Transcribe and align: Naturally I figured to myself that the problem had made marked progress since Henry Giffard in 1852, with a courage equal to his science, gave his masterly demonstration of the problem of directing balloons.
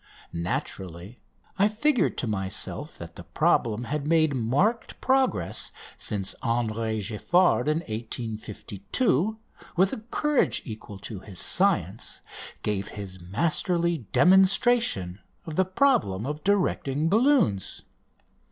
Naturally 0.33 1.19
I 1.59 1.67
figured 1.67 2.17
to 2.17 2.25
myself 2.25 2.97
that 2.97 3.17
the 3.17 3.23
problem 3.23 3.83
had 3.83 4.07
made 4.07 4.33
marked 4.35 4.99
progress 4.99 5.71
since 5.95 6.33
Henry 6.41 7.03
Giffard 7.03 7.67
in 7.67 7.81
1852, 7.81 9.37
with 9.75 9.93
a 9.93 9.97
courage 9.99 10.63
equal 10.65 10.97
to 10.97 11.19
his 11.19 11.37
science, 11.37 12.19
gave 12.63 12.87
his 12.87 13.21
masterly 13.21 13.99
demonstration 14.11 15.19
of 15.45 15.55
the 15.55 15.65
problem 15.65 16.25
of 16.25 16.43
directing 16.43 17.07
balloons. 17.07 17.83